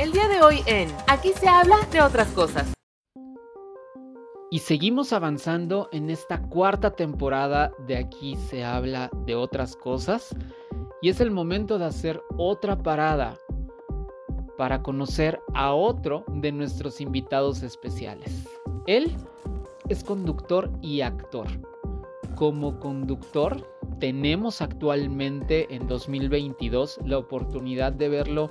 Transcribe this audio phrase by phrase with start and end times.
[0.00, 2.72] El día de hoy en Aquí se habla de otras cosas.
[4.50, 10.34] Y seguimos avanzando en esta cuarta temporada de Aquí se habla de otras cosas.
[11.02, 13.36] Y es el momento de hacer otra parada
[14.56, 18.48] para conocer a otro de nuestros invitados especiales.
[18.86, 19.14] Él
[19.90, 21.46] es conductor y actor.
[22.36, 28.50] Como conductor, tenemos actualmente en 2022 la oportunidad de verlo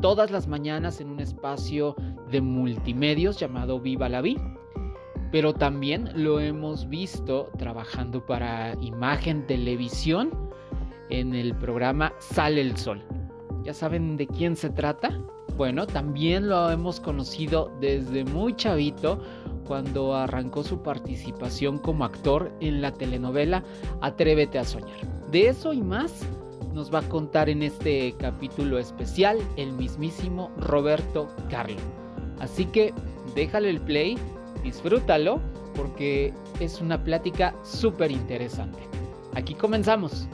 [0.00, 1.94] todas las mañanas en un espacio
[2.30, 4.36] de multimedios llamado Viva la Vi
[5.30, 10.30] pero también lo hemos visto trabajando para imagen televisión
[11.08, 13.02] en el programa Sale el Sol.
[13.62, 15.20] ¿Ya saben de quién se trata?
[15.56, 19.20] Bueno, también lo hemos conocido desde muy chavito
[19.66, 23.62] cuando arrancó su participación como actor en la telenovela
[24.00, 24.98] Atrévete a soñar.
[25.30, 26.26] De eso y más
[26.74, 31.80] nos va a contar en este capítulo especial el mismísimo Roberto Carlo.
[32.38, 32.94] Así que
[33.34, 34.16] déjale el play
[34.62, 35.40] disfrútalo
[35.74, 38.78] porque es una plática súper interesante.
[39.34, 40.28] Aquí comenzamos.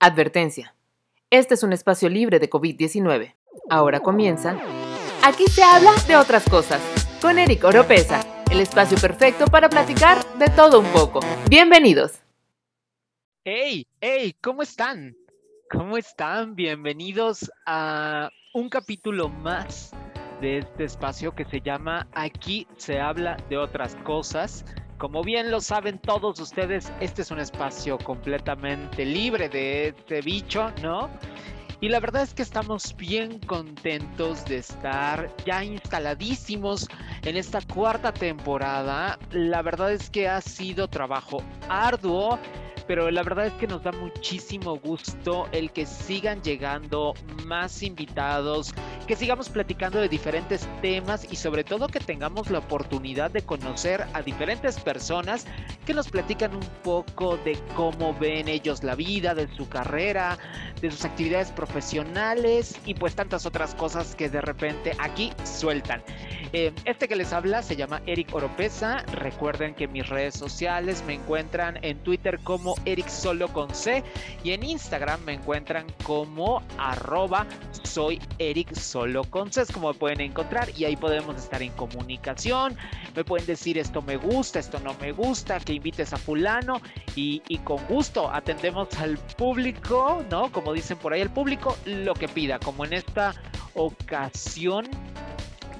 [0.00, 0.74] Advertencia.
[1.30, 3.34] Este es un espacio libre de COVID-19.
[3.70, 4.58] Ahora comienza.
[5.22, 6.80] Aquí se habla de otras cosas.
[7.22, 8.20] Con Eric Oropesa,
[8.50, 11.20] el espacio perfecto para platicar de todo un poco.
[11.48, 12.18] Bienvenidos.
[13.44, 13.86] ¡Hey!
[14.00, 14.34] ¡Hey!
[14.42, 15.16] ¿Cómo están?
[15.70, 16.56] ¿Cómo están?
[16.56, 19.92] Bienvenidos a un capítulo más
[20.40, 24.64] de este espacio que se llama Aquí se habla de otras cosas.
[24.98, 30.72] Como bien lo saben todos ustedes, este es un espacio completamente libre de este bicho,
[30.82, 31.10] ¿no?
[31.84, 36.88] Y la verdad es que estamos bien contentos de estar ya instaladísimos
[37.24, 39.18] en esta cuarta temporada.
[39.32, 42.38] La verdad es que ha sido trabajo arduo
[42.86, 47.14] pero la verdad es que nos da muchísimo gusto el que sigan llegando
[47.46, 48.74] más invitados,
[49.06, 54.06] que sigamos platicando de diferentes temas y sobre todo que tengamos la oportunidad de conocer
[54.12, 55.46] a diferentes personas
[55.86, 60.38] que nos platican un poco de cómo ven ellos la vida, de su carrera,
[60.80, 66.02] de sus actividades profesionales y pues tantas otras cosas que de repente aquí sueltan.
[66.52, 68.98] Eh, este que les habla se llama Eric Oropesa.
[69.12, 74.02] Recuerden que mis redes sociales me encuentran en Twitter como Eric Solo con C
[74.42, 77.46] y en Instagram me encuentran como arroba
[77.82, 82.76] soy Eric Solo con C, es como pueden encontrar y ahí podemos estar en comunicación,
[83.14, 86.80] me pueden decir esto me gusta, esto no me gusta, que invites a fulano
[87.14, 90.50] y, y con gusto atendemos al público, ¿no?
[90.50, 93.34] Como dicen por ahí, el público lo que pida, como en esta
[93.74, 94.88] ocasión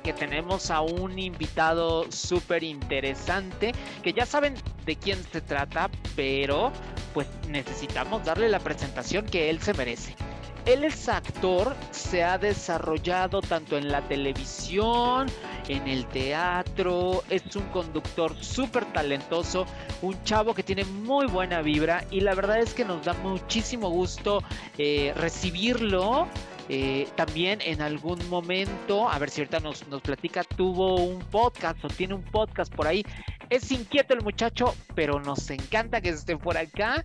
[0.05, 3.73] que tenemos a un invitado súper interesante,
[4.03, 4.55] que ya saben
[4.85, 6.71] de quién se trata, pero
[7.15, 10.15] pues necesitamos darle la presentación que él se merece.
[10.67, 15.27] Él es actor, se ha desarrollado tanto en la televisión,
[15.69, 19.67] en el teatro, es un conductor súper talentoso,
[20.01, 23.91] un chavo que tiene muy buena vibra y la verdad es que nos da muchísimo
[23.91, 24.43] gusto
[24.79, 26.29] eh, recibirlo
[26.69, 31.85] eh, también en algún momento, a ver si ahorita nos, nos platica, tuvo un podcast
[31.85, 33.05] o tiene un podcast por ahí.
[33.51, 37.05] Es inquieto el muchacho, pero nos encanta que esté por acá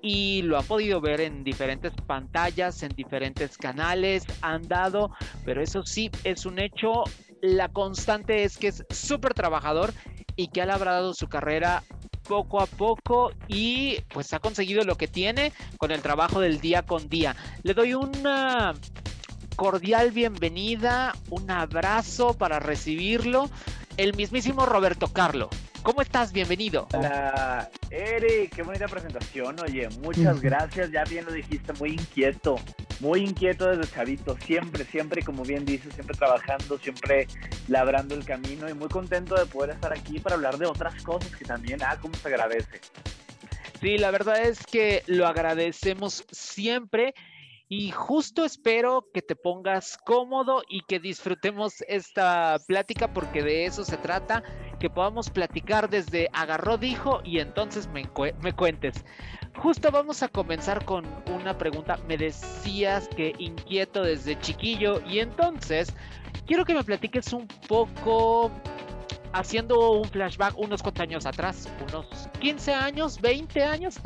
[0.00, 5.10] y lo ha podido ver en diferentes pantallas, en diferentes canales, han dado,
[5.44, 7.04] pero eso sí es un hecho.
[7.40, 9.92] La constante es que es súper trabajador
[10.38, 11.82] y que ha labrado su carrera
[12.28, 16.82] poco a poco y pues ha conseguido lo que tiene con el trabajo del día
[16.82, 17.34] con día.
[17.64, 18.72] Le doy una
[19.56, 23.50] cordial bienvenida, un abrazo para recibirlo,
[23.96, 25.50] el mismísimo Roberto Carlo.
[25.82, 26.32] ¿Cómo estás?
[26.32, 26.86] Bienvenido.
[26.92, 29.56] Hola, Eric, qué bonita presentación.
[29.60, 30.90] Oye, muchas gracias.
[30.90, 32.56] Ya bien lo dijiste, muy inquieto,
[33.00, 34.36] muy inquieto desde chavito.
[34.44, 37.26] Siempre, siempre, como bien dices, siempre trabajando, siempre
[37.68, 41.34] labrando el camino y muy contento de poder estar aquí para hablar de otras cosas
[41.34, 42.80] que también, ah, cómo se agradece.
[43.80, 47.14] Sí, la verdad es que lo agradecemos siempre.
[47.70, 53.84] Y justo espero que te pongas cómodo y que disfrutemos esta plática porque de eso
[53.84, 54.42] se trata,
[54.78, 58.08] que podamos platicar desde agarró, dijo y entonces me,
[58.40, 59.04] me cuentes.
[59.56, 61.98] Justo vamos a comenzar con una pregunta.
[62.06, 65.92] Me decías que inquieto desde chiquillo y entonces
[66.46, 68.50] quiero que me platiques un poco
[69.32, 72.06] haciendo un flashback unos cuantos años atrás, unos
[72.40, 74.00] 15 años, 20 años.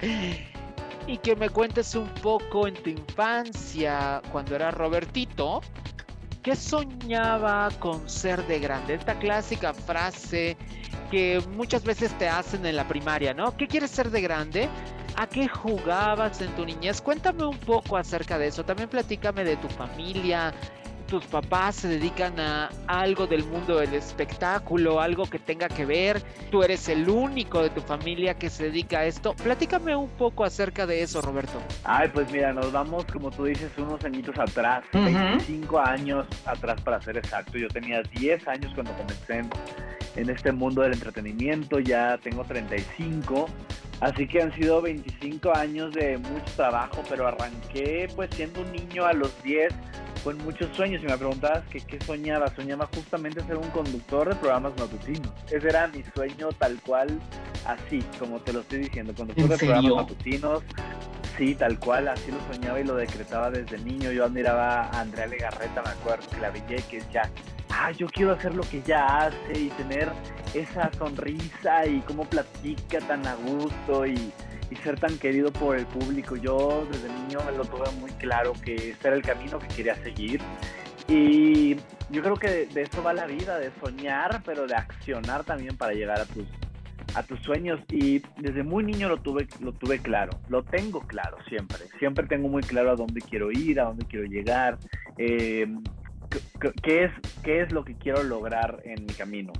[1.06, 5.60] y que me cuentes un poco en tu infancia, cuando era Robertito,
[6.42, 8.94] ¿qué soñaba con ser de grande?
[8.94, 10.56] Esta clásica frase
[11.10, 13.56] que muchas veces te hacen en la primaria, ¿no?
[13.56, 14.68] ¿Qué quieres ser de grande?
[15.16, 17.00] ¿A qué jugabas en tu niñez?
[17.00, 18.64] Cuéntame un poco acerca de eso.
[18.64, 20.52] También platícame de tu familia,
[21.12, 26.22] tus papás se dedican a algo del mundo del espectáculo, algo que tenga que ver,
[26.50, 29.34] tú eres el único de tu familia que se dedica a esto.
[29.34, 31.60] Platícame un poco acerca de eso, Roberto.
[31.84, 36.98] Ay, pues mira, nos vamos, como tú dices, unos añitos atrás, 25 años atrás para
[37.02, 37.58] ser exacto.
[37.58, 39.50] Yo tenía 10 años cuando comencé en,
[40.16, 43.50] en este mundo del entretenimiento, ya tengo 35.
[44.00, 49.04] Así que han sido 25 años de mucho trabajo, pero arranqué pues siendo un niño
[49.04, 49.74] a los 10
[50.22, 52.48] con muchos sueños y me preguntabas que qué soñaba.
[52.54, 55.32] Soñaba justamente ser un conductor de programas matutinos.
[55.50, 57.18] Ese era mi sueño tal cual,
[57.66, 60.62] así, como te lo estoy diciendo, conductor de programas matutinos.
[61.36, 64.12] Sí, tal cual, así lo soñaba y lo decretaba desde niño.
[64.12, 67.30] Yo admiraba a Andrea Legarreta, me acuerdo, que la veía que decía,
[67.70, 70.10] ah, yo quiero hacer lo que ella hace y tener
[70.54, 74.30] esa sonrisa y cómo platica tan a gusto y
[74.72, 76.36] y ser tan querido por el público.
[76.36, 79.94] Yo desde niño me lo tuve muy claro que este era el camino que quería
[79.96, 80.40] seguir.
[81.08, 81.76] Y
[82.10, 85.92] yo creo que de, eso va la vida, de soñar, pero de accionar también para
[85.92, 86.46] llegar a tus,
[87.14, 87.80] a tus sueños.
[87.90, 91.80] Y desde muy niño lo tuve, lo tuve claro, lo tengo claro siempre.
[91.98, 94.78] Siempre tengo muy claro a dónde quiero ir, a dónde quiero llegar,
[95.18, 95.66] eh,
[96.82, 97.10] qué, es,
[97.42, 99.52] qué es lo que quiero lograr en mi camino.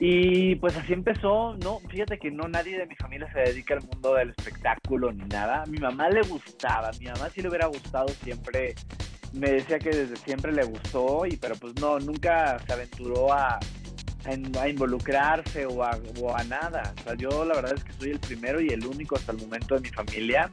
[0.00, 3.82] Y pues así empezó, no, fíjate que no nadie de mi familia se dedica al
[3.82, 5.62] mundo del espectáculo ni nada.
[5.62, 8.76] A mi mamá le gustaba, a mi mamá sí le hubiera gustado siempre,
[9.32, 13.58] me decía que desde siempre le gustó, y pero pues no, nunca se aventuró a,
[14.24, 16.94] a, involucrarse o a, o a nada.
[17.00, 19.38] O sea, yo la verdad es que soy el primero y el único hasta el
[19.38, 20.48] momento de mi familia.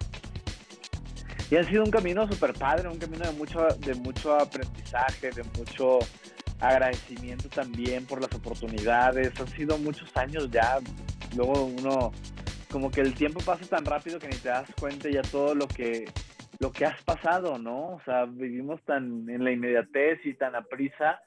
[1.52, 5.44] Y ha sido un camino súper padre, un camino de mucho, de mucho aprendizaje, de
[5.56, 6.00] mucho
[6.60, 9.40] agradecimiento también por las oportunidades.
[9.40, 10.80] Han sido muchos años ya.
[11.36, 12.12] Luego uno,
[12.72, 15.68] como que el tiempo pasa tan rápido que ni te das cuenta ya todo lo
[15.68, 16.06] que
[16.60, 17.96] lo que has pasado, ¿no?
[17.96, 21.20] O sea, vivimos tan en la inmediatez y tan a prisa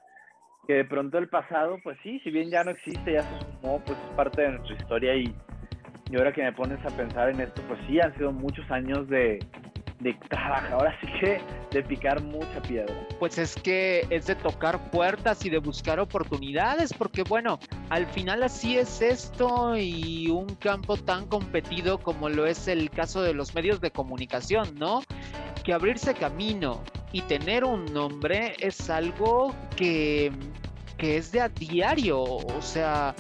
[0.67, 3.83] que de pronto el pasado, pues sí, si bien ya no existe, ya se sumó,
[3.85, 5.35] pues es parte de nuestra historia y,
[6.11, 9.09] y ahora que me pones a pensar en esto, pues sí, han sido muchos años
[9.09, 9.39] de,
[10.01, 11.41] de trabajar, ahora sí que
[11.71, 12.95] de picar mucha piedra.
[13.19, 17.59] Pues es que es de tocar puertas y de buscar oportunidades, porque bueno,
[17.91, 23.23] al final así es esto y un campo tan competido como lo es el caso
[23.23, 25.03] de los medios de comunicación, ¿no?
[25.65, 30.31] Que abrirse camino y tener un nombre es algo que,
[30.97, 33.15] que es de a diario, o sea,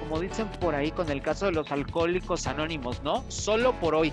[0.00, 3.24] como dicen por ahí con el caso de los alcohólicos anónimos, ¿no?
[3.28, 4.12] Solo por hoy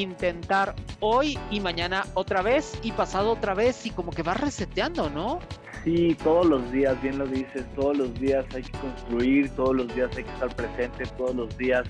[0.00, 5.10] intentar hoy y mañana otra vez y pasado otra vez y como que va reseteando,
[5.10, 5.40] ¿no?
[5.84, 9.94] Sí, todos los días, bien lo dices, todos los días hay que construir, todos los
[9.94, 11.84] días hay que estar presente, todos los días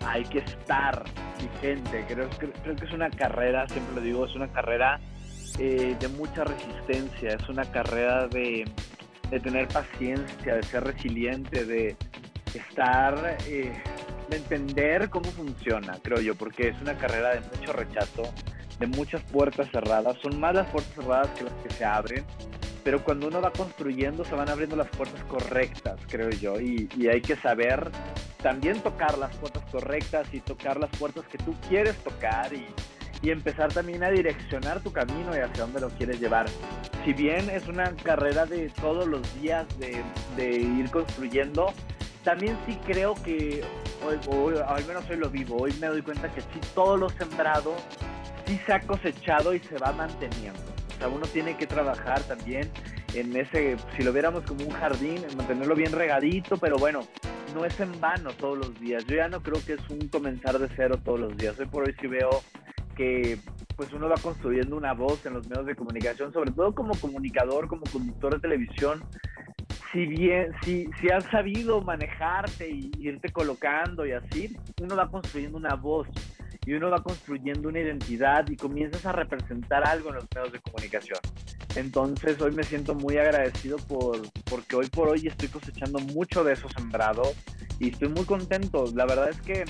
[0.00, 1.04] hay que estar
[1.40, 2.04] vigente.
[2.08, 4.98] Creo, creo que es una carrera, siempre lo digo, es una carrera
[5.58, 8.64] eh, de mucha resistencia, es una carrera de,
[9.30, 11.96] de, tener paciencia, de ser resiliente, de
[12.54, 13.36] estar...
[13.46, 13.72] Eh,
[14.28, 18.22] de entender cómo funciona, creo yo, porque es una carrera de mucho rechazo,
[18.78, 20.16] de muchas puertas cerradas.
[20.22, 22.24] Son más las puertas cerradas que las que se abren,
[22.82, 27.20] pero cuando uno va construyendo se van abriendo las puertas correctas, creo yo, y, hay
[27.20, 27.90] que saber
[28.42, 32.66] también tocar las puertas correctas y tocar las puertas que tú quieres tocar y,
[33.24, 36.46] y empezar también a direccionar tu camino y hacia dónde lo quieres llevar.
[37.06, 41.72] Si bien es una carrera de todos los días de, ir construyendo,
[42.22, 43.64] también sí creo que
[44.28, 47.74] hoy, al menos hoy lo vivo, hoy me doy cuenta que sí todo lo sembrado
[48.46, 50.60] sí se ha cosechado y se va manteniendo.
[50.94, 52.70] O sea, uno tiene que trabajar también
[53.14, 57.00] en ese, si lo viéramos como un jardín, en mantenerlo bien regadito, pero bueno,
[57.54, 59.06] no es en vano todos los días.
[59.06, 61.58] Yo ya no creo que es un comenzar de cero todos los días.
[61.58, 62.42] Hoy por hoy sí veo
[62.94, 63.38] que
[63.76, 67.68] pues uno va construyendo una voz en los medios de comunicación, sobre todo como comunicador,
[67.68, 69.04] como conductor de televisión,
[69.92, 75.56] si bien, si, si has sabido manejarte y irte colocando y así, uno va construyendo
[75.56, 76.08] una voz
[76.66, 80.60] y uno va construyendo una identidad y comienzas a representar algo en los medios de
[80.60, 81.18] comunicación.
[81.76, 86.54] Entonces hoy me siento muy agradecido por, porque hoy por hoy estoy cosechando mucho de
[86.54, 87.22] eso sembrado
[87.78, 88.86] y estoy muy contento.
[88.94, 89.64] La verdad es que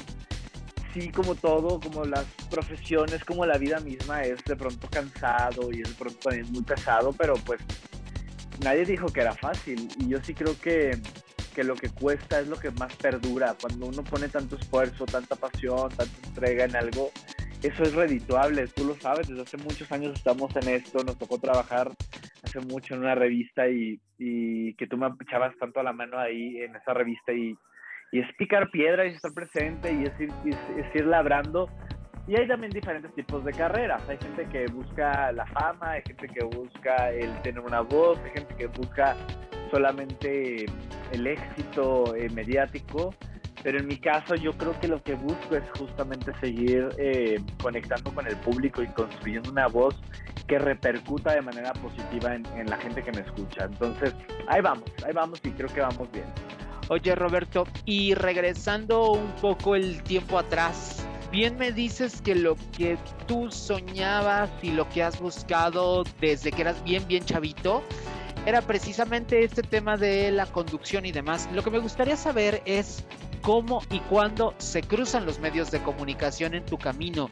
[0.94, 5.82] sí, como todo, como las profesiones, como la vida misma, es de pronto cansado y
[5.82, 7.60] es de pronto también muy pesado, pero pues
[8.62, 10.96] nadie dijo que era fácil y yo sí creo que,
[11.54, 13.56] que, lo que cuesta es lo que más perdura.
[13.60, 17.10] Cuando uno pone tanto esfuerzo, tanta pasión, tanta entrega en algo,
[17.60, 21.38] eso es redituable, tú lo sabes, desde hace muchos años estamos en esto, nos tocó
[21.38, 21.90] trabajar
[22.42, 26.20] hace mucho en una revista y, y que tú me echabas tanto a la mano
[26.20, 27.56] ahí en esa revista y,
[28.14, 31.68] y es picar piedra y estar presente y es ir, labrando
[32.28, 34.08] Y hay también diferentes tipos de carreras.
[34.08, 38.30] Hay gente que busca la fama, hay gente que busca el tener una voz, hay
[38.30, 39.16] gente que busca
[39.72, 40.66] solamente
[41.10, 43.12] el éxito eh, mediático.
[43.64, 48.14] Pero en mi caso yo creo que lo que busco es justamente seguir eh, conectando
[48.14, 50.00] con el público y construyendo una voz
[50.46, 53.64] que repercuta de manera positiva en la gente que me escucha.
[53.64, 54.14] Entonces,
[54.46, 56.26] ahí vamos, ahí vamos y creo que vamos bien.
[56.88, 62.98] Oye Roberto, y regresando un poco el tiempo atrás, bien me dices que lo que
[63.26, 67.82] tú soñabas y lo que has buscado desde que eras bien, bien chavito,
[68.44, 71.48] era precisamente este tema de la conducción y demás.
[71.54, 73.02] Lo que me gustaría saber es
[73.40, 77.30] cómo y cuándo se cruzan los medios de comunicación en tu camino.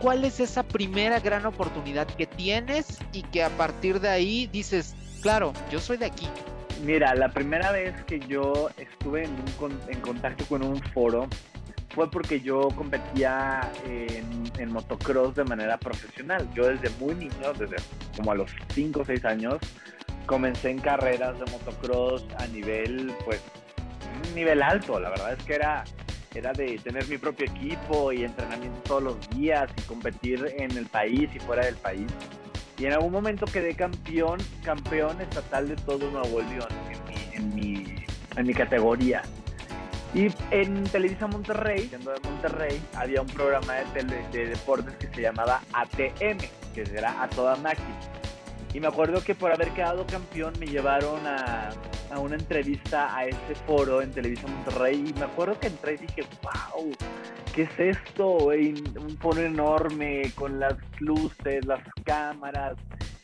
[0.00, 4.94] ¿Cuál es esa primera gran oportunidad que tienes y que a partir de ahí dices,
[5.22, 6.28] claro, yo soy de aquí?
[6.82, 9.36] Mira, la primera vez que yo estuve en,
[9.88, 11.28] en contacto con un foro
[11.94, 16.48] fue porque yo competía en, motocross de manera profesional.
[16.54, 17.76] Yo desde muy niño, desde
[18.16, 19.58] como a los 5 o 6 años,
[20.26, 23.40] comencé en carreras de motocross a nivel, pues,
[24.26, 24.98] un nivel alto.
[24.98, 25.84] La verdad es que era,
[26.34, 30.86] era de tener mi propio equipo y entrenamiento todos los días y competir en el
[30.86, 32.06] país y fuera del país.
[32.82, 36.66] Y en algún momento quedé campeón, campeón estatal de todo Nuevo León
[37.32, 39.22] en mi, en mi, categoría.
[40.12, 45.06] Y en Televisa Monterrey, siendo de Monterrey, había un programa de, tele, de deportes que
[45.14, 46.38] se llamaba ATM,
[46.74, 47.96] que era a toda máquina.
[48.74, 51.70] Y me acuerdo que por haber quedado campeón me llevaron a,
[52.10, 55.04] a, una entrevista a ese foro en Televisa Monterrey.
[55.06, 56.90] Y me acuerdo que entré y dije, wow,
[57.54, 58.48] ¿qué es esto?
[58.48, 62.76] Un foro enorme con las luces, las cámaras,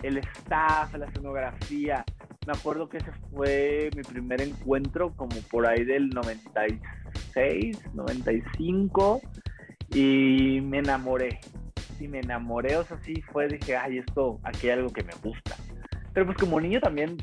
[0.03, 2.05] el staff, la escenografía
[2.49, 9.21] me acuerdo que ese fue mi primer encuentro como por ahí del 96, 95
[9.93, 11.41] y me enamoré.
[12.01, 15.13] Y me enamoré, o sea, sí fue, dije, ay, esto, aquí hay algo que me
[15.23, 15.57] gusta.
[16.15, 17.19] Pero pues como niño también,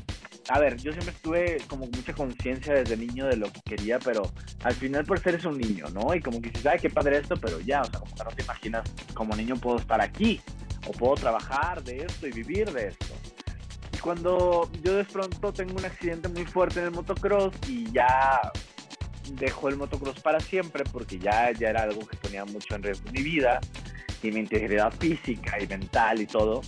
[0.48, 4.22] a ver, yo siempre estuve como mucha conciencia desde niño de lo que quería, pero
[4.62, 6.14] al final por ser es un niño, ¿no?
[6.14, 8.30] Y como que dices, ay, qué padre esto, pero ya, o sea, como que no
[8.30, 10.40] te imaginas, como niño puedo estar aquí,
[10.86, 13.16] o puedo trabajar de esto y vivir de esto
[14.06, 18.52] cuando yo de pronto tengo un accidente muy fuerte en el motocross y ya
[19.32, 23.10] dejo el motocross para siempre porque ya, ya era algo que ponía mucho en riesgo
[23.10, 23.58] mi vida
[24.22, 26.60] y mi integridad física y mental y todo.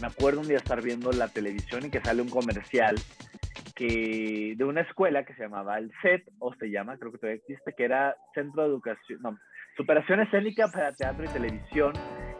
[0.00, 2.96] Me acuerdo un día estar viendo la televisión y que sale un comercial
[3.74, 7.40] que de una escuela que se llamaba el CET, o se llama, creo que todavía
[7.40, 9.38] existe, que era Centro de Educación, no,
[9.76, 11.92] Superación Escénica para Teatro y Televisión,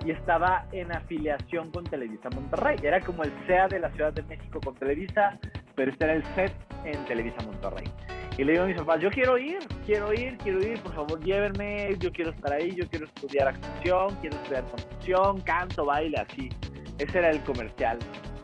[0.05, 2.79] y estaba en afiliación con Televisa Monterrey.
[2.83, 5.39] Era como el SEA de la Ciudad de México con Televisa,
[5.75, 6.53] pero este era el set
[6.85, 7.89] en Televisa Monterrey.
[8.37, 11.21] Y le digo a mis papás, yo quiero ir, quiero ir, quiero ir, por favor
[11.25, 16.49] llévenme, yo quiero estar ahí, yo quiero estudiar actuación, quiero estudiar conducción, canto, baile, así.
[16.99, 17.99] Ese era el comercial.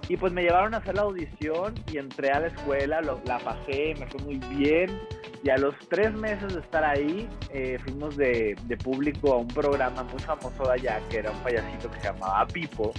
[0.09, 3.39] Y pues me llevaron a hacer la audición y entré a la escuela, lo, la
[3.39, 5.01] pasé, me fue muy bien.
[5.43, 9.49] Y a los tres meses de estar ahí, eh, fuimos de, de, público a un
[9.49, 12.93] programa muy famoso de allá, que era un payasito que se llamaba Pipo.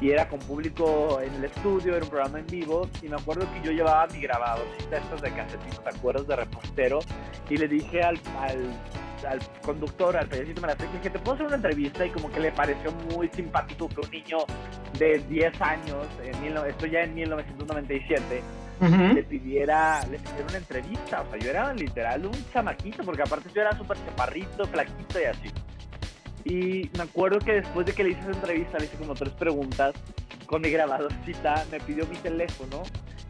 [0.00, 2.88] Y era con público en el estudio, era un programa en vivo.
[3.00, 6.26] Y me acuerdo que yo llevaba mi grabadorcita estos de casetito, ¿te acuerdas?
[6.26, 6.98] De repostero.
[7.48, 8.20] Y le dije al,
[9.26, 12.04] al conductor, al la dije que te puedo hacer una entrevista.
[12.06, 14.38] Y como que le pareció muy simpático que un niño
[14.98, 18.42] de 10 años, en, esto ya en 1997,
[18.80, 19.14] Uh -huh.
[19.14, 21.22] le pidiera le pidiera una entrevista.
[21.22, 25.24] O sea, yo era literal un chamaquito, porque aparte yo era súper chaparrito, flaquito y
[25.24, 25.50] así.
[26.44, 29.32] Y me acuerdo que después de que le hice esa entrevista, le hice como tres
[29.34, 29.94] preguntas
[30.46, 32.82] con mi grabadorcita, me pidió mi teléfono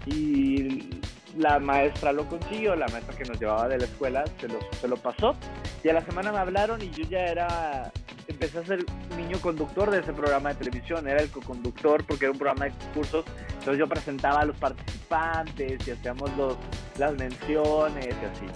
[0.06, 0.98] y
[1.36, 4.88] la maestra lo consiguió, la maestra que nos llevaba de la escuela se lo, se
[4.88, 5.34] lo pasó.
[5.82, 7.92] Y a la semana me hablaron y yo ya era
[8.28, 8.84] empecé a ser
[9.16, 12.70] niño conductor de ese programa de televisión, era el co-conductor porque era un programa de
[12.72, 16.56] concursos, entonces yo presentaba a los participantes y hacíamos los,
[16.98, 18.46] las menciones y así.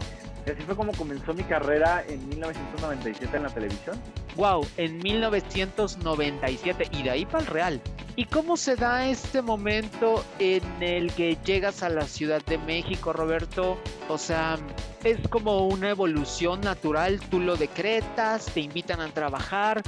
[0.46, 4.00] Y así fue como comenzó mi carrera en 1997 en la televisión.
[4.36, 7.80] Wow, en 1997 y de ahí para el Real.
[8.18, 13.12] ¿Y cómo se da este momento en el que llegas a la Ciudad de México,
[13.12, 13.78] Roberto?
[14.08, 14.56] O sea,
[15.04, 19.82] es como una evolución natural, tú lo decretas, te invitan a trabajar.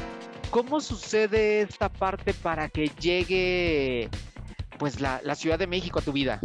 [0.50, 4.08] ¿Cómo sucede esta parte para que llegue
[4.78, 6.38] pues la, la Ciudad de México a tu vida?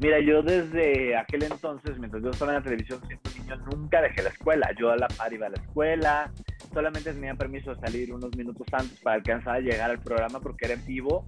[0.00, 4.22] Mira, yo desde aquel entonces, mientras yo estaba en la televisión siendo niño, nunca dejé
[4.22, 4.70] la escuela.
[4.78, 6.32] Yo a la par iba a la escuela,
[6.76, 10.66] solamente tenía permiso de salir unos minutos antes para alcanzar a llegar al programa porque
[10.66, 11.26] era en vivo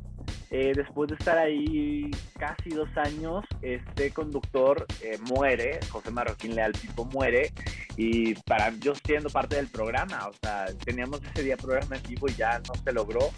[0.50, 6.72] eh, después de estar ahí casi dos años, este conductor eh, muere, José Marroquín Leal
[6.72, 7.52] Tipo muere,
[7.96, 12.28] y para yo siendo parte del programa, o sea, teníamos ese día programa en vivo
[12.28, 13.30] y ya no se logró.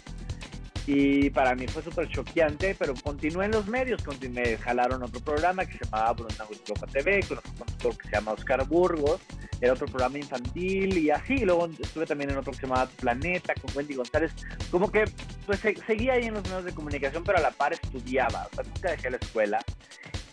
[0.87, 5.65] Y para mí fue súper choqueante, pero continué en los medios, me jalaron otro programa
[5.65, 9.21] que se llamaba Bruna Huitropa TV, con otro conductor que se llama Oscar Burgos,
[9.61, 13.53] era otro programa infantil y así, luego estuve también en otro que se llamaba Planeta,
[13.53, 14.33] con Wendy González,
[14.71, 15.05] como que
[15.45, 18.63] pues seguía ahí en los medios de comunicación, pero a la par estudiaba, o sea,
[18.63, 19.59] nunca dejé la escuela.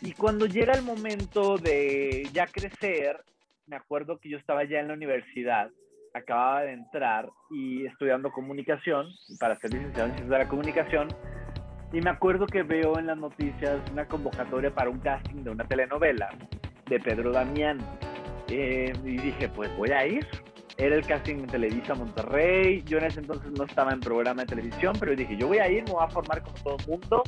[0.01, 3.23] Y cuando llega el momento de ya crecer,
[3.67, 5.71] me acuerdo que yo estaba ya en la universidad,
[6.15, 9.07] acababa de entrar y estudiando comunicación
[9.39, 11.09] para ser licenciado en ciencias de la comunicación.
[11.93, 15.65] Y me acuerdo que veo en las noticias una convocatoria para un casting de una
[15.65, 16.31] telenovela
[16.87, 17.79] de Pedro Damián.
[18.49, 20.27] Eh, y dije, pues voy a ir.
[20.77, 22.83] Era el casting en Televisa Monterrey.
[22.85, 25.69] Yo en ese entonces no estaba en programa de televisión, pero dije, yo voy a
[25.69, 27.23] ir, me voy a formar como todo el mundo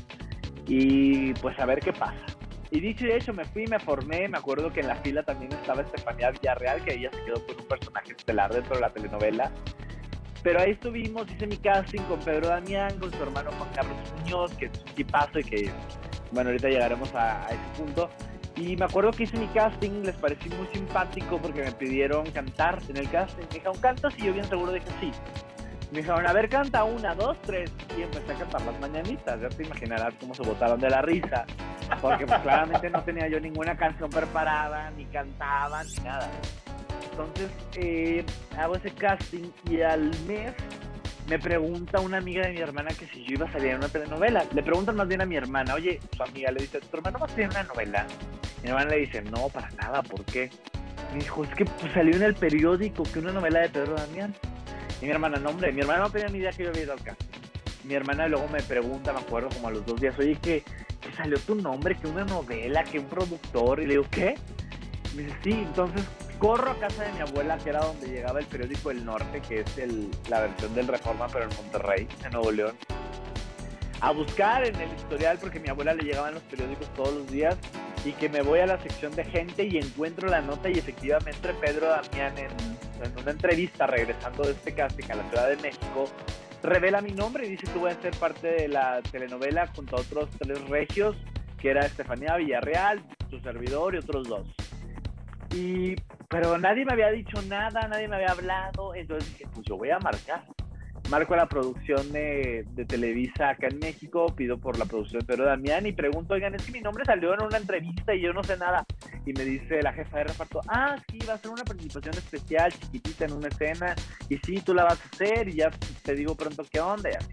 [0.66, 2.39] y pues a ver qué pasa.
[2.72, 4.28] Y dicho y hecho, me fui, me formé.
[4.28, 7.60] Me acuerdo que en la fila también estaba Estefanía Villarreal, que ella se quedó con
[7.60, 9.50] un personaje estelar dentro de la telenovela.
[10.42, 14.54] Pero ahí estuvimos, hice mi casting con Pedro Damián, con su hermano Juan Carlos Muñoz,
[14.54, 15.70] que es un tipazo y que,
[16.32, 18.08] bueno, ahorita llegaremos a, ese punto.
[18.56, 22.78] Y me acuerdo que hice mi casting, les parecí muy simpático porque me pidieron cantar
[22.88, 23.42] en el casting.
[23.42, 24.14] Me dijeron, ¿cantas?
[24.18, 25.10] Y yo bien seguro dije, sí.
[25.90, 27.70] Me dijeron, a ver, canta una, dos, tres.
[27.99, 29.40] Y empecé a cantar las mañanitas.
[29.40, 31.44] Ya te imaginarás cómo se botaron de la risa
[32.00, 36.30] porque pues, claramente no tenía yo ninguna canción preparada, ni cantaba, ni nada.
[37.11, 38.25] Entonces eh,
[38.56, 40.52] hago ese casting y al mes
[41.28, 43.88] me pregunta una amiga de mi hermana que si yo iba a salir en una
[43.88, 44.44] telenovela.
[44.54, 47.26] Le preguntan más bien a mi hermana, oye, su amiga le dice, ¿tu hermano va
[47.26, 48.06] a salir en una novela?
[48.62, 50.50] Mi hermana le dice, no, para nada, ¿por qué?
[51.12, 54.35] Me dijo, es que pues, salió en el periódico que una novela de Pedro Damián.
[55.00, 56.92] Y mi hermana, no, hombre, mi hermana no tenía ni idea que yo había ido
[56.92, 57.00] al.
[57.85, 60.62] Mi hermana luego me pregunta, me acuerdo, como a los dos días, oye, que
[61.16, 63.80] salió tu nombre, que una novela, que un productor.
[63.80, 64.35] Y le digo, ¿qué?
[65.14, 66.04] me dice, sí, entonces
[66.38, 69.61] corro a casa de mi abuela, que era donde llegaba el periódico El Norte, que
[69.61, 69.66] es
[70.28, 72.76] la versión del Reforma, pero en Monterrey, en Nuevo León.
[74.00, 77.31] A buscar en el historial, porque a mi abuela le llegaban los periódicos todos los
[77.31, 77.57] días,
[78.05, 81.53] y que me voy a la sección de gente y encuentro la nota y efectivamente
[81.61, 82.48] Pedro Damián en,
[83.02, 86.08] en una entrevista regresando de este casting a la Ciudad de México
[86.62, 90.00] revela mi nombre y dice que voy a ser parte de la telenovela junto a
[90.00, 91.16] otros tres regios,
[91.58, 94.46] que era Estefanía Villarreal, su servidor y otros dos.
[95.54, 95.96] Y,
[96.28, 99.90] pero nadie me había dicho nada, nadie me había hablado, entonces dije, pues yo voy
[99.90, 100.44] a marcar
[101.11, 105.85] marco la producción de, Televisa acá en México, pido por la producción de Pedro Damián
[105.87, 108.57] y pregunto, oigan, es que mi nombre salió en una entrevista y yo no sé
[108.57, 108.85] nada.
[109.27, 112.73] Y me dice la jefa de reparto, ah, sí, va a ser una participación especial,
[112.73, 113.94] chiquitita en una escena,
[114.29, 115.70] y sí, tú la vas a hacer y ya
[116.05, 117.33] te digo pronto qué onda y así.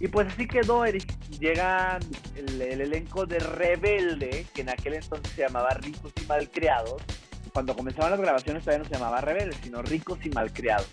[0.00, 1.06] Y pues así quedó, Eric.
[1.38, 1.98] Llega
[2.34, 7.00] el, el elenco de Rebelde, que en aquel entonces se llamaba Ricos y Malcriados.
[7.52, 10.90] Cuando comenzaban las grabaciones todavía no se llamaba Rebelde, sino Ricos y Malcriados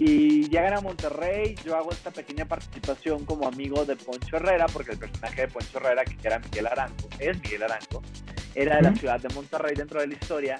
[0.00, 4.92] y llegan a Monterrey, yo hago esta pequeña participación como amigo de Poncho Herrera, porque
[4.92, 8.00] el personaje de Poncho Herrera, que era Miguel Arango, es Miguel Arango,
[8.54, 10.58] era de la ciudad de Monterrey dentro de la historia.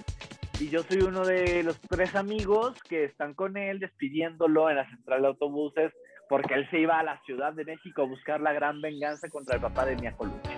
[0.60, 4.90] Y yo soy uno de los tres amigos que están con él despidiéndolo en la
[4.90, 5.90] central de autobuses,
[6.28, 9.54] porque él se iba a la Ciudad de México a buscar la gran venganza contra
[9.54, 10.50] el papá de Mia Colucci.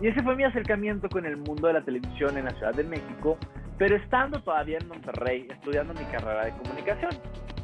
[0.00, 2.84] Y ese fue mi acercamiento con el mundo de la televisión en la Ciudad de
[2.84, 3.36] México,
[3.78, 7.10] pero estando todavía en Monterrey, estudiando mi carrera de comunicación.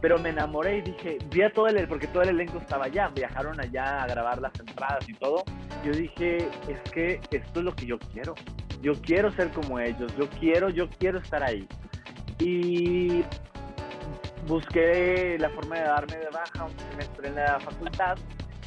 [0.00, 3.08] Pero me enamoré y dije, vi a todo el, porque todo el elenco estaba allá,
[3.08, 5.44] viajaron allá a grabar las entradas y todo.
[5.84, 8.34] Yo dije, es que esto es lo que yo quiero.
[8.80, 11.66] Yo quiero ser como ellos, yo quiero, yo quiero estar ahí.
[12.38, 13.24] Y
[14.46, 18.18] busqué la forma de darme de baja un semestre en la facultad,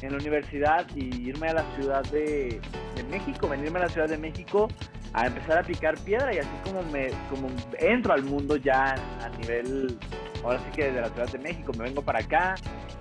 [0.02, 2.60] en la universidad, y irme a la ciudad de,
[2.94, 4.68] de México, venirme a la ciudad de México
[5.14, 7.48] a empezar a picar piedra y así como me como
[7.78, 9.98] entro al mundo ya a nivel
[10.42, 12.54] ahora sí que desde la Ciudad de México me vengo para acá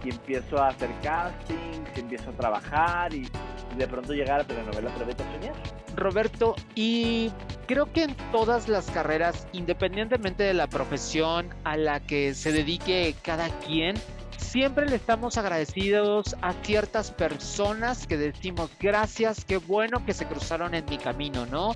[0.04, 3.30] y empiezo a hacer castings y empiezo a trabajar y,
[3.78, 5.54] de pronto llegar a la telenovela Atrévete a soñar.
[5.96, 7.32] Roberto, y
[7.68, 13.16] creo que en todas las carreras, independientemente de la profesión a la que se dedique
[13.22, 13.96] cada quien,
[14.52, 20.76] siempre le estamos agradecidos a ciertas personas que decimos gracias, qué bueno que se cruzaron
[20.76, 21.74] en mi camino, ¿no?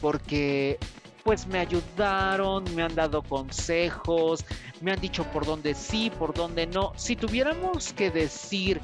[0.00, 0.78] Porque
[1.24, 4.44] pues me ayudaron, me han dado consejos,
[4.80, 6.92] me han dicho por dónde sí, por dónde no.
[6.94, 8.80] Si tuviéramos que decir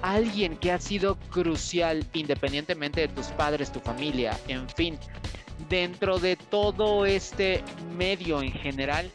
[0.00, 4.98] alguien que ha sido crucial independientemente de tus padres, tu familia, en fin,
[5.68, 7.62] dentro de todo este
[7.98, 9.10] medio en general,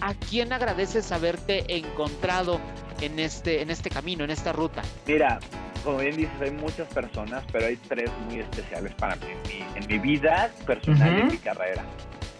[0.00, 2.60] ¿a quién agradeces haberte encontrado
[3.00, 4.82] en este, en este camino, en esta ruta?
[5.06, 5.38] Mira,
[5.84, 9.26] como bien dices, hay muchas personas, pero hay tres muy especiales para mí
[9.74, 11.84] en mi, vida personal y en mi carrera.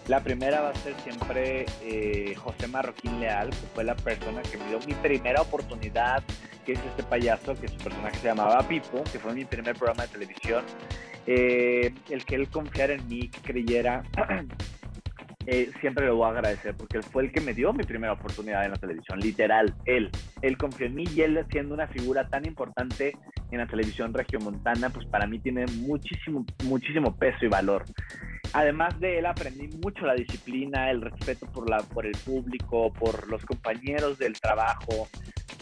[0.07, 4.57] La primera va a ser siempre eh, José Marroquín Leal, que fue la persona que
[4.57, 6.23] me dio mi primera oportunidad,
[6.65, 10.03] que es este payaso, que su personaje se llamaba Pipo, que fue mi primer programa
[10.03, 10.63] de televisión.
[11.27, 14.01] Eh, el que él confiara en mí, que creyera
[15.51, 18.65] Eh, siempre lo voy a agradecer porque fue el que me dio mi primera oportunidad
[18.65, 20.11] en la televisión, literal, él.
[20.43, 23.17] Él confió en mí y él siendo una figura tan importante
[23.49, 27.83] en la televisión regiomontana, pues para mí tiene muchísimo, muchísimo peso y valor.
[28.53, 33.27] Además de él aprendí mucho la disciplina, el respeto por, la, por el público, por
[33.27, 35.07] los compañeros del trabajo,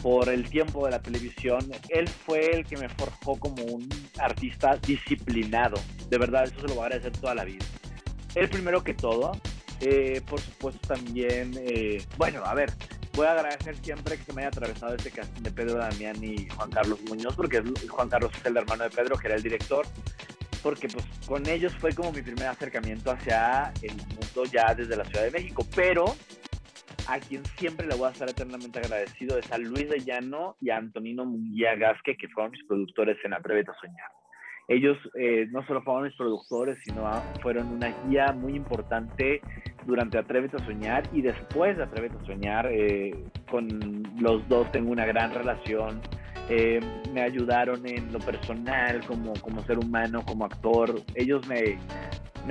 [0.02, 1.60] por el tiempo de la televisión.
[1.88, 5.80] Él fue el que me forjó como un artista disciplinado.
[6.10, 7.64] De verdad, eso se lo voy a agradecer toda la vida.
[8.34, 9.32] Él primero que todo,
[9.80, 12.70] eh, por supuesto también, eh, bueno, a ver,
[13.14, 16.48] voy a agradecer siempre que se me haya atravesado este casting de Pedro Damián y
[16.48, 19.86] Juan Carlos Muñoz, porque Juan Carlos es el hermano de Pedro, que era el director,
[20.62, 25.04] porque pues con ellos fue como mi primer acercamiento hacia el mundo ya desde la
[25.04, 26.16] Ciudad de México, pero
[27.06, 30.70] a quien siempre le voy a estar eternamente agradecido es a Luis de Llano y
[30.70, 34.17] a Antonino Munguía Gasque, que fueron mis productores en Atrévete a Soñar
[34.68, 39.40] ellos eh, no solo fueron mis productores, sino fueron una guía muy importante
[39.86, 42.68] durante Atrévete a Soñar y después de Atrévete a Soñar.
[42.70, 43.14] Eh,
[43.50, 46.02] con los dos tengo una gran relación.
[46.50, 46.80] Eh,
[47.14, 51.00] me ayudaron en lo personal, como, como ser humano, como actor.
[51.14, 51.78] Ellos me,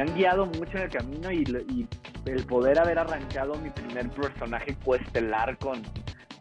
[0.01, 1.87] han guiado mucho en el camino y, y
[2.25, 5.83] el poder haber arrancado mi primer personaje coestelar con,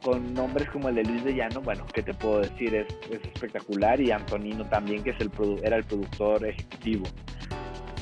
[0.06, 2.72] con nombres como el de Luis de Llano, bueno, ¿qué te puedo decir?
[2.76, 5.32] Es, espectacular y Antonino también, que es el
[5.64, 7.06] era el productor ejecutivo.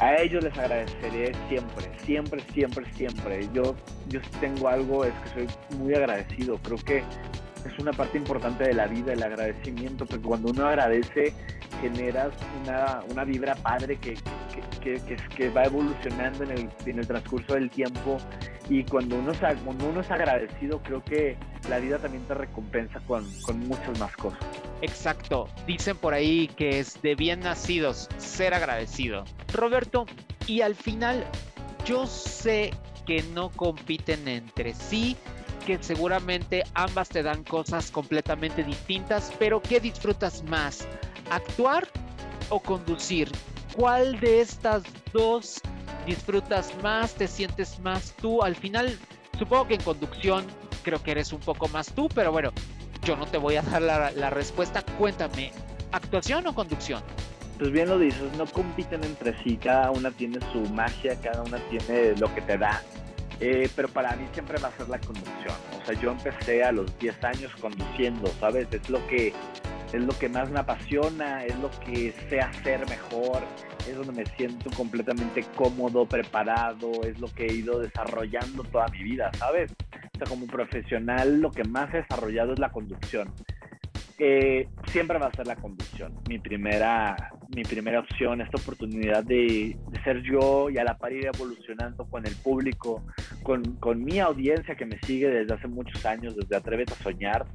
[0.01, 3.49] A ellos les agradeceré siempre, siempre, siempre, siempre.
[3.55, 3.75] Yo,
[4.09, 6.59] yo tengo algo, es que soy muy agradecido.
[6.59, 11.33] Creo que es una parte importante de la vida, el agradecimiento, porque cuando uno agradece
[11.81, 14.14] generas una, una vibra padre que,
[14.83, 18.19] que, que, que, va evolucionando en el, en el transcurso del tiempo
[18.68, 19.33] y cuando uno,
[20.00, 21.37] es agradecido creo que
[21.68, 24.40] la vida también te recompensa con, con muchas más cosas.
[24.83, 29.24] Exacto, dicen por ahí que es de bien nacidos ser agradecido.
[29.53, 30.07] Roberto,
[30.46, 31.24] y al final
[31.85, 32.72] yo sé
[33.07, 35.16] que no compiten entre sí,
[35.66, 40.87] que seguramente ambas te dan cosas completamente distintas, pero ¿qué disfrutas más?
[41.31, 41.88] ¿Actuar
[42.50, 43.31] o conducir?
[43.74, 45.61] ¿Cuál de estas dos
[46.05, 48.43] disfrutas más, te sientes más tú?
[48.43, 48.99] Al final,
[49.38, 50.47] supongo que en conducción
[50.83, 52.53] creo que eres un poco más tú, pero bueno,
[53.05, 54.83] yo no te voy a dar la, respuesta.
[54.99, 55.53] Cuéntame,
[55.93, 57.03] ¿actuación o conducción?
[57.59, 61.59] Pues bien lo dices, no compiten entre sí, cada una tiene su magia, cada una
[61.69, 62.83] tiene lo que te da.
[63.40, 65.55] Eh, pero para mí siempre va a ser la conducción.
[65.83, 68.69] O sea, yo empecé a los 10 años conduciendo, ¿sabes?
[68.73, 69.33] Es lo que
[69.94, 73.42] es lo que más me apasiona, es lo que sé hacer mejor,
[73.88, 79.04] es donde me siento completamente cómodo, preparado, es lo que he ido desarrollando toda mi
[79.04, 79.70] vida, ¿sabes?
[80.14, 83.33] O sea, como profesional lo que más he desarrollado es la conducción
[84.16, 86.14] siempre va a ser la conducción.
[86.28, 87.16] Mi primera,
[87.54, 92.26] mi primera opción, esta oportunidad de, ser yo y a la par ir evolucionando con
[92.26, 93.02] el público,
[93.42, 97.46] con, con, mi audiencia que me sigue desde hace muchos años, desde Atrévete a Soñar,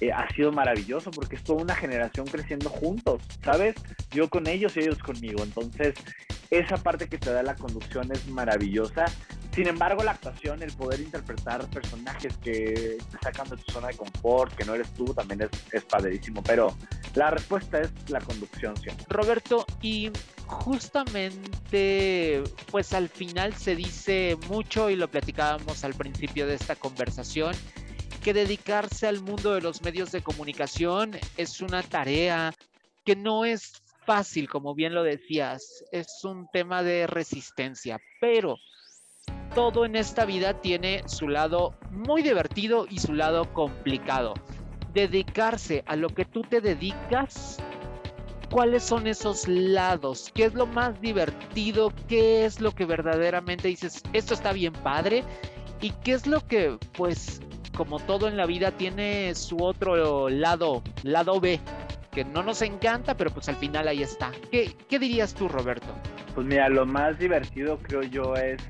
[0.00, 3.74] eh, ha sido maravilloso porque es toda una generación creciendo juntos, ¿sabes?
[4.10, 5.42] Yo con ellos y ellos conmigo.
[5.42, 5.94] Entonces,
[6.50, 9.06] esa parte que te da la conducción es maravillosa
[9.58, 13.96] sin embargo, la actuación, el poder interpretar personajes que te sacan de tu zona de
[13.96, 16.44] confort, que no eres tú, también es, es padrísimo.
[16.44, 16.76] Pero
[17.16, 19.04] la respuesta es la conducción siempre.
[19.08, 20.12] Roberto, y
[20.46, 27.52] justamente, pues al final se dice mucho y lo platicábamos al principio de esta conversación,
[28.18, 32.54] que dedicarse al mundo de los medios de comunicación es una tarea
[33.04, 33.72] que no es
[34.04, 38.56] fácil, como bien lo decías, es un tema de resistencia, pero
[39.54, 44.34] todo en esta vida tiene su lado muy divertido y su lado complicado.
[44.94, 47.58] Dedicarse a lo que tú te dedicas,
[48.50, 50.30] ¿cuáles son esos lados?
[50.34, 51.92] ¿Qué es lo más divertido?
[52.08, 55.24] ¿Qué es lo que verdaderamente dices, esto está bien padre?
[55.80, 57.40] ¿Y qué es lo que, pues,
[57.78, 61.60] como todo en la vida, tiene su otro lado, lado B?
[62.10, 64.32] que no nos encanta, pero pues al final ahí está.
[64.50, 65.86] ¿Qué, ¿Qué, dirías tú, Roberto?
[66.34, 68.60] Pues mira, lo más divertido creo yo es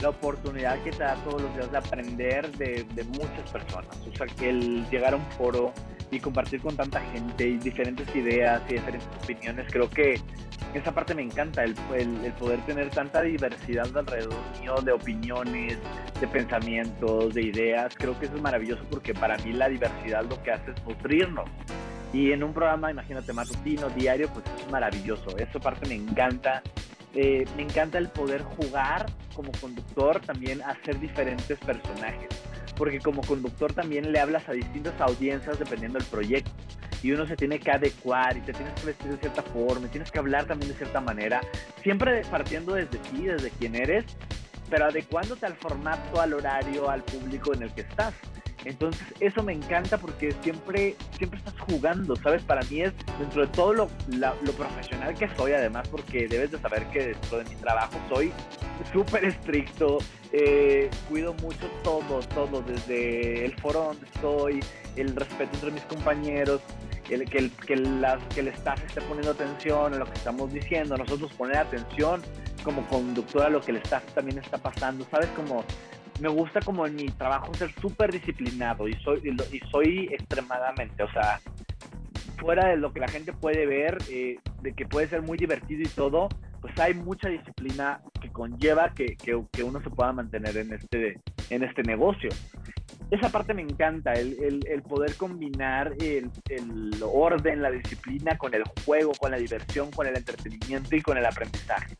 [0.00, 3.96] la oportunidad que te da todos los días de aprender de, muchas personas.
[4.12, 5.72] O sea, que el llegar a un foro
[6.10, 10.20] y compartir con tanta gente y diferentes ideas y diferentes opiniones, creo que
[10.74, 15.78] esa parte me encanta, el, el, poder tener tanta diversidad alrededor mío de opiniones,
[16.20, 17.94] de pensamientos, de ideas.
[17.96, 21.48] Creo que eso es maravilloso porque para mí la diversidad lo que hace es nutrirnos.
[22.12, 25.36] Y en un programa, imagínate, matutino, diario, pues es maravilloso.
[25.38, 26.62] Eso parte me encanta.
[27.14, 32.28] Eh, me encanta el poder jugar como conductor también a ser diferentes personajes.
[32.80, 36.50] Porque como conductor también le hablas a distintas audiencias dependiendo del proyecto.
[37.02, 40.10] Y uno se tiene que adecuar y te tienes que vestir de cierta forma, tienes
[40.10, 41.42] que hablar también de cierta manera.
[41.82, 44.06] Siempre partiendo desde ti, desde quién eres,
[44.70, 48.14] pero adecuándote al formato, al horario, al público en el que estás.
[48.64, 52.42] Entonces, eso me encanta porque siempre, siempre estás jugando, ¿sabes?
[52.42, 56.58] Para mí es dentro de todo lo, lo profesional que soy, además, porque debes de
[56.58, 58.32] saber que dentro de mi trabajo soy
[58.92, 59.98] súper estricto,
[60.32, 64.60] eh, cuido mucho todo, todo, desde el foro donde estoy,
[64.96, 66.60] el respeto entre mis compañeros,
[67.08, 67.74] el, que, el, que,
[68.34, 72.22] que el staff esté poniendo atención a lo que estamos diciendo, nosotros poner atención
[72.62, 75.28] como conductora a lo que el staff también está pasando, ¿sabes?
[75.30, 75.64] Como
[76.20, 79.20] me gusta como en mi trabajo ser súper disciplinado y soy,
[79.52, 81.40] y soy extremadamente, o sea,
[82.38, 85.82] fuera de lo que la gente puede ver, eh, de que puede ser muy divertido
[85.82, 86.28] y todo,
[86.60, 91.62] pues hay mucha disciplina que conlleva que, que, uno se pueda mantener en este, en
[91.62, 92.30] este negocio.
[93.10, 98.54] Esa parte me encanta, el, el, el poder combinar el, el, orden, la disciplina con
[98.54, 101.96] el juego, con la diversión, con el entretenimiento y con el aprendizaje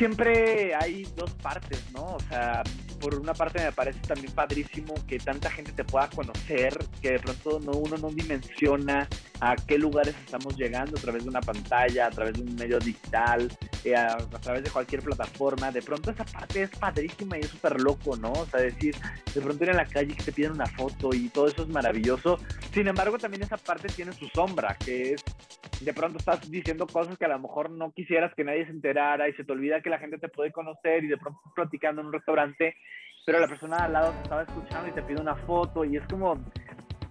[0.00, 2.14] siempre hay dos partes, ¿no?
[2.14, 2.62] O sea,
[2.98, 7.18] por una parte me parece también padrísimo que tanta gente te pueda conocer, que de
[7.18, 9.06] pronto no, uno no dimensiona
[9.40, 12.78] a qué lugares estamos llegando a través de una pantalla, a través de un medio
[12.78, 13.52] digital,
[13.84, 15.70] eh, a, través de cualquier plataforma.
[15.70, 18.32] De pronto esa parte es padrísima y es súper loco, ¿no?
[18.32, 18.96] O sea, decir,
[19.34, 21.68] de pronto ir en la calle que te piden una foto y todo eso es
[21.68, 22.38] maravilloso.
[22.72, 25.24] Sin embargo, también esa parte tiene su sombra, que es
[25.80, 29.28] de pronto estás diciendo cosas que a lo mejor no quisieras que nadie se enterara
[29.28, 32.00] y se te olvida que la gente te puede conocer y de pronto estás platicando
[32.00, 32.76] en un restaurante,
[33.26, 36.06] pero la persona al lado te estaba escuchando y te pide una foto y es
[36.08, 36.38] como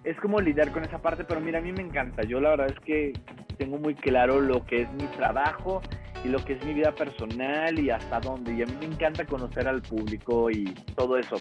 [0.02, 2.22] es como lidiar con esa parte, pero mira, a mí me encanta.
[2.22, 3.12] Yo la verdad es que
[3.58, 5.82] tengo muy claro lo que es mi trabajo
[6.24, 8.54] y lo que es mi vida personal y hasta dónde.
[8.54, 11.36] Y a mí me encanta conocer al público y todo eso.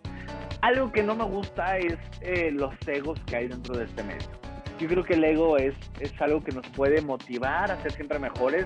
[0.61, 4.39] Algo que no me gusta es eh, los egos que hay dentro de este medio
[4.79, 8.17] yo creo que el ego es, es algo que nos puede motivar a ser siempre
[8.17, 8.65] mejores,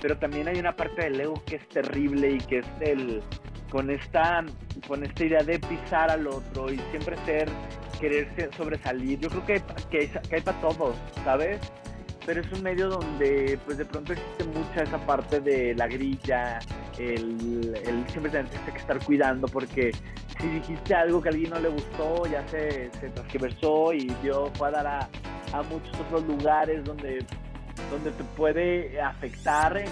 [0.00, 3.22] pero también hay una parte del ego que es terrible y que es el
[3.70, 4.44] con esta
[4.88, 7.48] con esta idea de pisar al otro y siempre ser
[8.00, 9.20] querer sobresalir.
[9.20, 11.60] Yo creo que, que, hay para todos sabes
[12.26, 16.58] pero es un medio donde pues de pronto existe mucha esa parte de la grilla
[16.98, 19.90] el, el siempre tener que estar cuidando porque
[20.38, 24.50] si dijiste algo que a alguien no le gustó ya se, se transversó y dio
[24.54, 25.08] fue a dar a,
[25.52, 27.24] a muchos otros lugares donde,
[27.90, 29.90] donde te puede afectar en,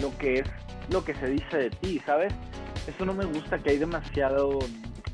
[0.00, 0.48] lo que es
[0.90, 2.32] lo que se dice de ti, ¿sabes?
[2.86, 4.60] Eso no me gusta, que hay demasiado,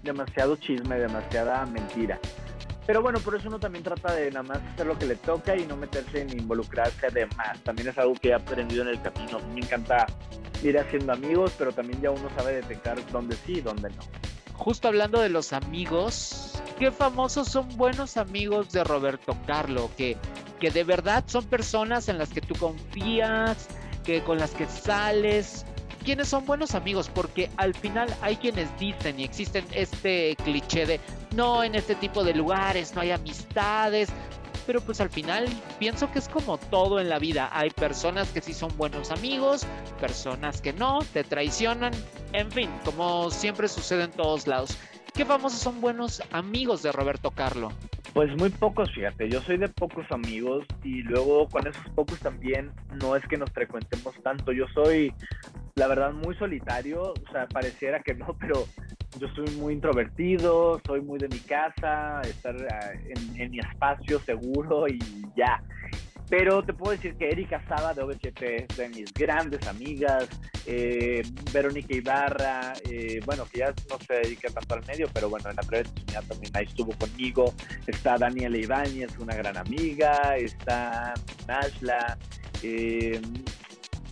[0.03, 2.19] demasiado chisme, demasiada mentira.
[2.87, 5.57] Pero bueno, por eso uno también trata de nada más hacer lo que le toca
[5.57, 7.59] y no meterse en involucrarse de más.
[7.63, 9.39] También es algo que he aprendido en el camino.
[9.55, 10.07] Me encanta
[10.63, 14.03] ir haciendo amigos, pero también ya uno sabe detectar dónde sí y dónde no.
[14.53, 20.17] Justo hablando de los amigos, qué famosos son buenos amigos de Roberto Carlo, que,
[20.65, 23.69] que de verdad son personas en las que tú confías,
[24.03, 25.67] que con las que sales.
[26.03, 27.11] ¿Quiénes son buenos amigos?
[27.15, 31.01] Porque al final hay quienes dicen y existen este cliché de
[31.37, 34.09] no, en este tipo de lugares no hay amistades,
[34.67, 35.47] pero pues al final
[35.79, 37.51] pienso que es como todo en la vida.
[37.53, 39.67] Hay personas que sí son buenos amigos,
[40.01, 41.93] personas que no, te traicionan,
[42.33, 44.79] en fin, como siempre sucede en todos lados.
[45.13, 47.71] ¿Qué famosos son buenos amigos de Roberto Carlo?
[48.15, 52.71] Pues muy pocos, fíjate, yo soy de pocos amigos y luego con esos pocos también
[53.03, 55.13] no es que nos frecuentemos tanto, yo soy
[55.75, 58.67] la verdad muy solitario, o sea, pareciera que no, pero
[59.19, 64.21] yo soy muy introvertido, soy muy de mi casa, estar ah, en, en mi espacio
[64.21, 65.01] seguro y
[65.37, 65.61] ya.
[66.29, 70.29] Pero te puedo decir que Erika Saba de OV7 es de mis grandes amigas,
[70.67, 75.51] eh, Verónica Ibarra, eh, bueno, que ya no se dedica tanto al medio, pero bueno,
[75.51, 75.89] en la breve
[76.27, 77.53] también ahí estuvo conmigo.
[77.87, 81.13] Está Daniela Ibáñez, una gran amiga, está
[81.47, 82.17] Nashla.
[82.63, 83.21] Eh,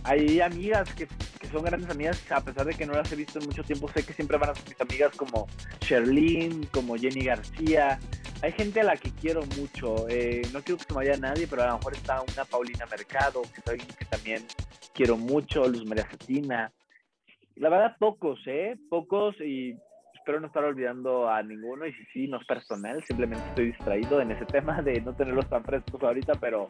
[0.03, 3.39] hay amigas que, que, son grandes amigas, a pesar de que no las he visto
[3.39, 5.47] en mucho tiempo, sé que siempre van a ser mis amigas como
[5.81, 7.99] Sherlyn, como Jenny García
[8.43, 10.05] hay gente a la que quiero mucho.
[10.09, 12.85] Eh, no quiero que se me vaya nadie, pero a lo mejor está una Paulina
[12.85, 14.43] Mercado, que es que también
[14.93, 16.69] quiero mucho, Luz María Cetina.
[17.55, 18.75] La verdad, pocos, ¿eh?
[18.89, 19.77] Pocos y
[20.13, 21.87] espero no estar olvidando a ninguno.
[21.87, 25.49] Y si sí, no es personal, simplemente estoy distraído en ese tema de no tenerlos
[25.49, 26.67] tan frescos ahorita, pero.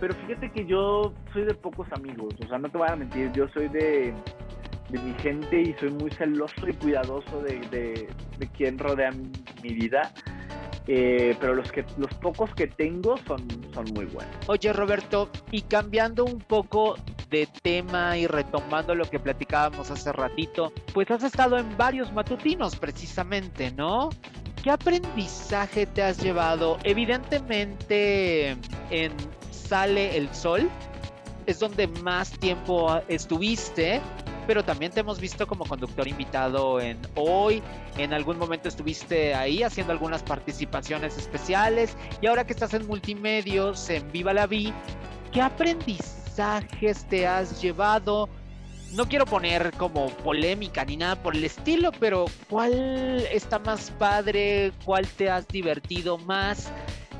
[0.00, 3.30] Pero fíjate que yo soy de pocos amigos, o sea, no te voy a mentir,
[3.30, 4.12] yo soy de,
[4.90, 9.74] de mi gente y soy muy celoso y cuidadoso de, de, de quien rodea mi
[9.74, 10.12] vida
[10.86, 14.34] eh, pero los, que, los pocos que tengo son, son muy buenos.
[14.48, 16.96] Oye Roberto, y cambiando un poco
[17.30, 22.76] de tema y retomando lo que platicábamos hace ratito, pues has estado en varios matutinos
[22.76, 24.10] precisamente, ¿no?
[24.62, 26.78] ¿Qué aprendizaje te has llevado?
[26.84, 28.50] Evidentemente
[28.90, 29.12] en
[29.50, 30.68] Sale el Sol
[31.46, 34.00] es donde más tiempo estuviste,
[34.46, 37.62] pero también te hemos visto como conductor invitado en hoy.
[37.96, 43.88] En algún momento estuviste ahí haciendo algunas participaciones especiales y ahora que estás en multimedios,
[43.90, 44.72] en Viva la Vi,
[45.32, 48.28] ¿qué aprendizajes te has llevado?
[48.92, 54.72] No quiero poner como polémica ni nada por el estilo, pero ¿cuál está más padre?
[54.84, 56.70] ¿Cuál te has divertido más?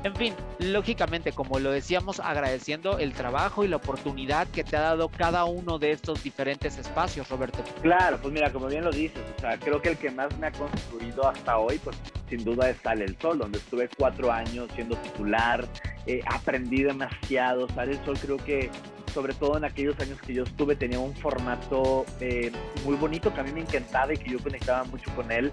[0.03, 4.81] En fin, lógicamente, como lo decíamos, agradeciendo el trabajo y la oportunidad que te ha
[4.81, 7.63] dado cada uno de estos diferentes espacios, Roberto.
[7.81, 10.47] Claro, pues mira, como bien lo dices, o sea, creo que el que más me
[10.47, 11.95] ha construido hasta hoy, pues
[12.29, 15.65] sin duda es Sale el Sol, donde estuve cuatro años siendo titular,
[16.05, 17.69] eh, aprendí demasiado.
[17.69, 18.69] Sale el Sol creo que
[19.13, 22.51] sobre todo en aquellos años que yo estuve, tenía un formato eh,
[22.83, 25.51] muy bonito que a mí me encantaba y que yo conectaba mucho con él,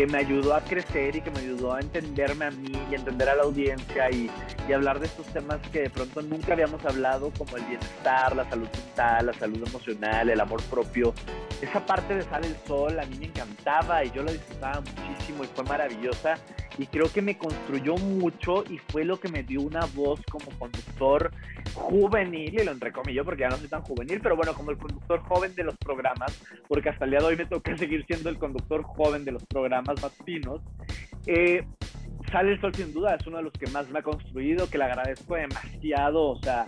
[0.00, 3.28] que me ayudó a crecer y que me ayudó a entenderme a mí y entender
[3.28, 4.30] a la audiencia y,
[4.66, 8.48] y hablar de estos temas que de pronto nunca habíamos hablado, como el bienestar, la
[8.48, 11.12] salud mental, la salud emocional, el amor propio.
[11.60, 15.44] Esa parte de Sale el Sol a mí me encantaba y yo la disfrutaba muchísimo
[15.44, 16.38] y fue maravillosa
[16.80, 20.46] y creo que me construyó mucho y fue lo que me dio una voz como
[20.58, 21.30] conductor
[21.74, 25.20] juvenil, y lo entrecomillo porque ya no soy tan juvenil, pero bueno, como el conductor
[25.20, 28.38] joven de los programas, porque hasta el día de hoy me toca seguir siendo el
[28.38, 30.62] conductor joven de los programas matutinos.
[31.26, 31.66] Eh,
[32.32, 34.78] Sale el Sol sin duda, es uno de los que más me ha construido, que
[34.78, 36.66] le agradezco demasiado, o sea,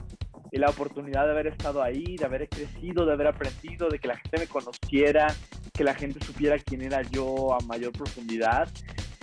[0.51, 4.17] la oportunidad de haber estado ahí, de haber crecido, de haber aprendido, de que la
[4.17, 5.29] gente me conociera,
[5.73, 8.69] que la gente supiera quién era yo a mayor profundidad.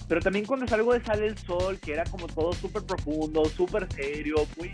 [0.10, 3.88] Pero también cuando salgo de Sale el Sol, que era como todo súper profundo, súper
[3.94, 4.72] serio, muy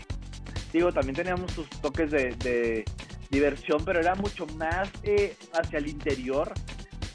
[0.72, 2.84] digo, también teníamos sus toques de,
[3.28, 6.52] diversión, pero era mucho más eh, hacia el interior.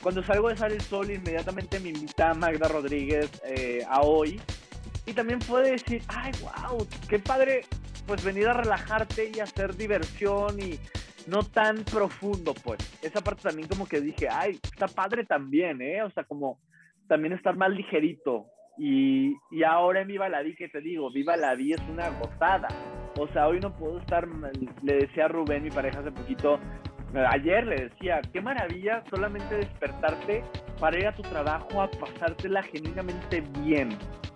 [0.04, 4.40] Cuando salgo de Sale el Sol, inmediatamente me invita Magda Rodríguez eh, a hoy.
[5.06, 7.62] Y también puede decir, ay, wow, qué padre,
[8.06, 10.80] pues venir a relajarte y hacer diversión y
[11.28, 12.80] no tan profundo, pues.
[13.02, 16.04] Esa parte también como que dije, ay, está padre también, ¿eh?
[16.04, 16.60] O sea, como
[17.12, 18.45] también estar más ligerito.
[18.78, 22.10] Y, y ahora en Viva la Vi, que te digo, Viva la Vi es una
[22.10, 22.69] gozada
[23.19, 24.28] o sea, hoy no puedo estar,
[24.84, 26.60] le decía a Rubén, mi pareja hace poquito,
[27.30, 30.43] ayer le decía, qué maravilla solamente despertarte
[30.80, 33.89] para ir a tu trabajo a pasártela genuinamente bien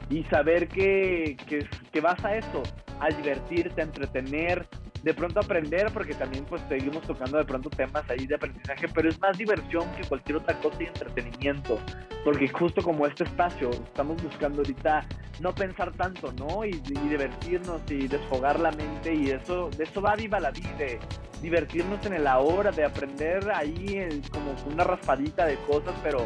[0.09, 2.63] y saber que, que, que vas a eso,
[2.99, 4.67] a divertirte, a entretener,
[5.05, 9.07] de pronto aprender, porque también pues seguimos tocando de pronto temas ahí de aprendizaje, pero
[9.07, 11.79] es más diversión que cualquier otra cosa y entretenimiento,
[12.23, 15.07] porque justo como este espacio, estamos buscando ahorita
[15.41, 16.65] no pensar tanto, ¿no?
[16.65, 20.99] Y, divertirnos y desfogar la mente y eso, de eso va viva la vida, de
[21.39, 26.25] divertirnos en el ahora, de aprender ahí como una raspadita de cosas, pero,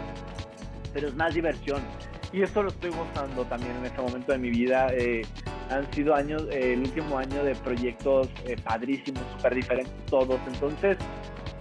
[0.93, 1.81] pero es más diversión.
[2.31, 4.87] Y eso lo estoy gozando también en este momento de mi vida.
[4.93, 5.23] Eh,
[5.69, 10.39] han sido años, eh, el último año de proyectos eh, padrísimos, súper diferentes todos.
[10.47, 10.97] Entonces,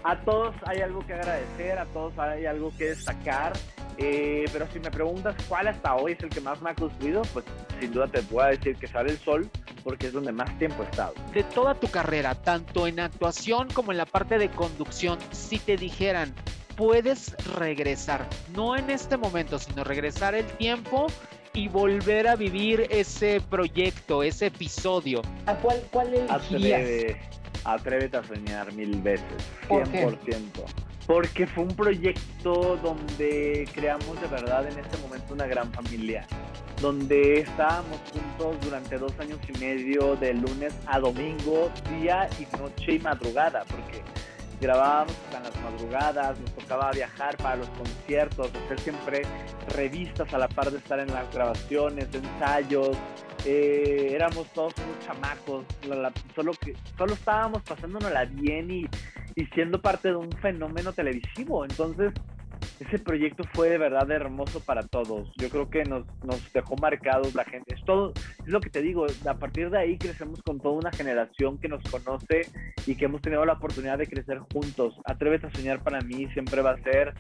[0.05, 3.53] a todos hay algo que agradecer, a todos hay algo que destacar.
[4.01, 7.23] Eh, pero si me preguntas cuál hasta hoy es el que más me ha construido,
[7.33, 7.45] pues
[7.81, 9.51] sin duda te puedo decir que sale el sol,
[9.83, 11.15] porque es donde más tiempo he estado.
[11.35, 15.77] De toda tu carrera, tanto en actuación como en la parte de conducción, si te
[15.77, 16.33] dijeran,
[16.77, 21.09] puedes regresar, no en este momento, sino regresar el tiempo
[21.55, 25.23] y volver a vivir ese proyecto, ese episodio.
[25.47, 27.21] ¿A cuál, cuál Atreve,
[27.65, 29.27] atrévete a soñar mil veces,
[29.69, 30.17] 100%.
[31.07, 36.27] Porque fue un proyecto donde creamos de verdad en este momento una gran familia,
[36.83, 42.95] donde estábamos juntos durante dos años y medio, de lunes a domingo, día y noche
[42.95, 44.03] y madrugada, porque
[44.61, 49.23] grabábamos hasta las madrugadas, nos tocaba viajar para los conciertos, hacer siempre
[49.75, 52.97] revistas a la par de estar en las grabaciones, ensayos.
[53.45, 55.65] Eh, éramos todos unos chamacos,
[56.35, 58.87] solo que solo estábamos pasándonosla bien y,
[59.37, 61.65] y siendo parte de un fenómeno televisivo.
[61.65, 62.13] Entonces,
[62.81, 65.31] ese proyecto fue de verdad hermoso para todos.
[65.37, 67.75] Yo creo que nos, nos dejó marcados la gente.
[67.75, 70.93] Es todo, es lo que te digo, a partir de ahí crecemos con toda una
[70.93, 72.43] generación que nos conoce
[72.87, 74.95] y que hemos tenido la oportunidad de crecer juntos.
[75.05, 77.15] Atrévete a soñar para mí siempre va a ser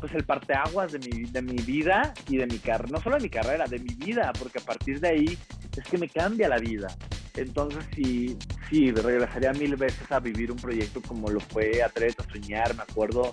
[0.00, 3.22] pues el parteaguas de mi, de mi vida y de mi carrera, no solo de
[3.22, 5.38] mi carrera, de mi vida, porque a partir de ahí
[5.76, 6.88] es que me cambia la vida.
[7.36, 8.36] Entonces sí,
[8.68, 12.82] sí, regresaría mil veces a vivir un proyecto como lo fue Atrévete a soñar, me
[12.82, 13.32] acuerdo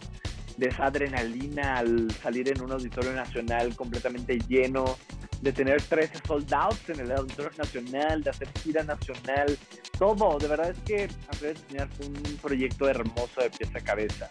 [0.59, 4.97] de esa adrenalina al salir en un auditorio nacional completamente lleno,
[5.41, 9.57] de tener 13 sold outs en el Auditorio Nacional, de hacer gira nacional,
[9.97, 10.37] todo.
[10.37, 14.29] De verdad es que Andrés Señor fue un proyecto hermoso de pieza a cabeza.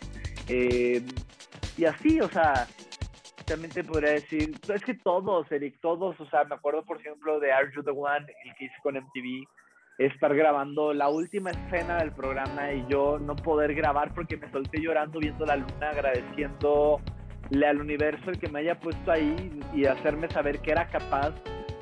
[0.49, 1.03] Eh,
[1.79, 2.69] y así, o sea,
[3.47, 7.41] también te podría decir, es que todos, Eric, todos, o sea, me acuerdo por ejemplo
[7.41, 9.49] de Are You the One, el que hice con MTV,
[9.99, 14.81] estar grabando la última escena del programa y yo no poder grabar porque me solté
[14.81, 20.29] llorando viendo la luna, agradeciéndole al universo el que me haya puesto ahí y hacerme
[20.31, 21.35] saber que era capaz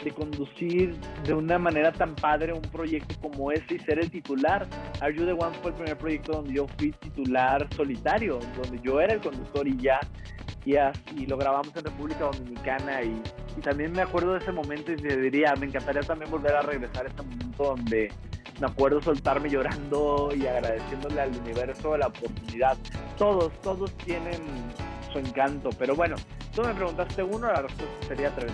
[0.03, 0.95] de conducir
[1.25, 4.67] de una manera tan padre un proyecto como ese y ser el titular.
[5.01, 9.01] Are You The One fue el primer proyecto donde yo fui titular solitario, donde yo
[9.01, 10.01] era el conductor y ya,
[10.67, 13.23] y, lo grabamos en República Dominicana y,
[13.63, 17.07] también me acuerdo de ese momento y te diría, me encantaría también volver a regresar
[17.07, 18.13] a este momento donde
[18.61, 22.77] me acuerdo soltarme llorando y agradeciéndole al universo la oportunidad.
[23.17, 24.43] Todos, todos tienen
[25.11, 26.17] su encanto, pero bueno,
[26.55, 28.53] tú me preguntaste uno, la respuesta sería tres.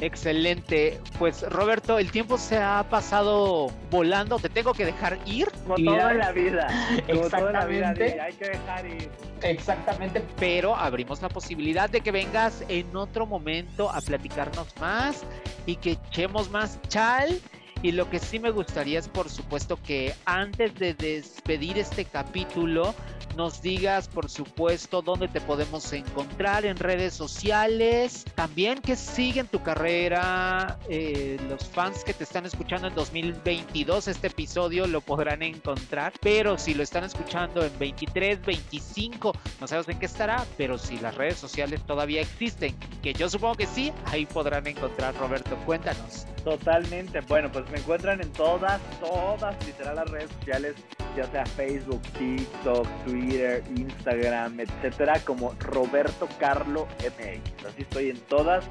[0.00, 1.00] Excelente.
[1.18, 4.38] Pues Roberto, el tiempo se ha pasado volando.
[4.38, 5.50] Te tengo que dejar ir.
[5.66, 6.68] Como toda la vida.
[7.06, 7.88] Como toda la vida.
[7.90, 9.10] Hay que dejar ir.
[9.42, 10.24] Exactamente.
[10.38, 15.24] Pero abrimos la posibilidad de que vengas en otro momento a platicarnos más
[15.66, 17.40] y que echemos más chal.
[17.80, 22.92] Y lo que sí me gustaría es, por supuesto, que antes de despedir este capítulo,
[23.38, 29.62] nos digas, por supuesto, dónde te podemos encontrar en redes sociales, también que siguen tu
[29.62, 36.12] carrera, eh, los fans que te están escuchando en 2022, este episodio lo podrán encontrar,
[36.20, 40.98] pero si lo están escuchando en 23, 25, no sabes en qué estará, pero si
[40.98, 42.74] las redes sociales todavía existen,
[43.04, 46.26] que yo supongo que sí, ahí podrán encontrar, Roberto, cuéntanos.
[46.48, 50.76] Totalmente, bueno, pues me encuentran en todas, todas, literal, las redes sociales,
[51.14, 57.66] ya sea Facebook, TikTok, Twitter, Instagram, etcétera, como Roberto Carlo MX.
[57.66, 58.64] Así estoy en todas.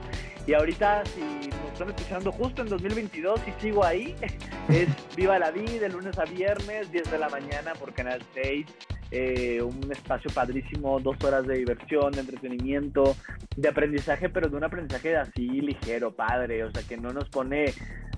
[0.47, 4.15] Y ahorita, si nos están escuchando justo en 2022 y sigo ahí,
[4.69, 8.65] es Viva la Vida, de lunes a viernes, 10 de la mañana por Canal 6.
[9.11, 13.15] Eh, un espacio padrísimo, dos horas de diversión, de entretenimiento,
[13.55, 17.73] de aprendizaje, pero de un aprendizaje así ligero, padre, o sea, que no nos pone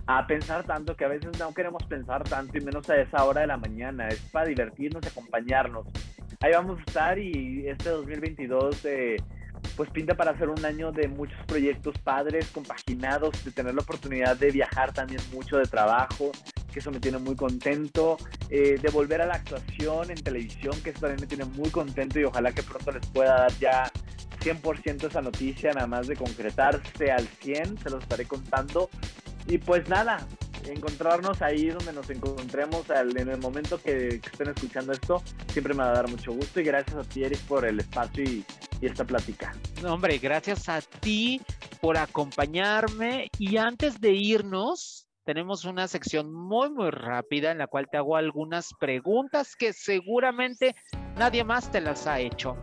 [0.08, 3.42] a pensar tanto, que a veces no queremos pensar tanto y menos a esa hora
[3.42, 5.86] de la mañana, es para divertirnos, acompañarnos.
[6.40, 9.18] Ahí vamos a estar y este 2022 eh,
[9.76, 14.38] pues pinta para ser un año de muchos proyectos padres, compaginados, de tener la oportunidad
[14.38, 16.32] de viajar también mucho de trabajo,
[16.70, 18.18] que eso me tiene muy contento,
[18.50, 22.20] eh, de volver a la actuación en televisión, que eso también me tiene muy contento
[22.20, 23.92] y ojalá que pronto les pueda dar ya
[24.40, 28.90] 100% esa noticia, nada más de concretarse al 100, se los estaré contando.
[29.48, 30.26] Y pues nada,
[30.66, 35.92] encontrarnos ahí donde nos encontremos en el momento que, estén escuchando esto, siempre me va
[35.92, 38.46] a dar mucho gusto y gracias a ti, Eric, por el espacio y,
[38.82, 39.54] y esta plática.
[39.82, 41.42] No, hombre, gracias a ti
[41.82, 47.88] por acompañarme y antes de irnos, tenemos una sección muy, muy rápida en la cual
[47.88, 50.76] te hago algunas preguntas que seguramente
[51.20, 52.58] nadie más te las ha hecho.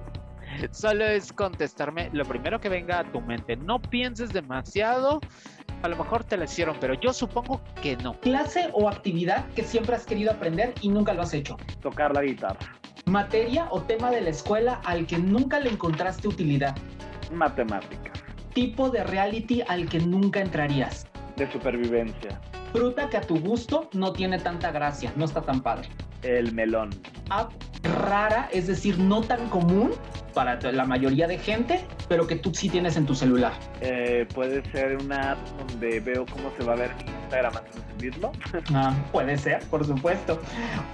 [0.73, 3.55] Solo es contestarme lo primero que venga a tu mente.
[3.55, 5.21] No pienses demasiado.
[5.83, 8.19] A lo mejor te la hicieron, pero yo supongo que no.
[8.19, 11.57] Clase o actividad que siempre has querido aprender y nunca lo has hecho.
[11.81, 12.59] Tocar la guitarra.
[13.05, 16.75] Materia o tema de la escuela al que nunca le encontraste utilidad.
[17.33, 18.11] Matemática.
[18.55, 21.07] Tipo de reality al que nunca entrarías.
[21.37, 22.41] De supervivencia.
[22.73, 25.89] Fruta que a tu gusto no tiene tanta gracia, no está tan padre.
[26.23, 26.91] El melón.
[27.31, 29.93] App rara, es decir, no tan común
[30.35, 33.53] para la mayoría de gente, pero que tú sí tienes en tu celular.
[33.81, 37.93] Eh, puede ser una app donde veo cómo se va a ver Instagram antes de
[37.93, 38.33] subirlo.
[38.75, 40.41] Ah, puede ser, por supuesto.